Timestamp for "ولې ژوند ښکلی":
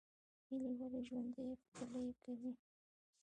0.79-2.07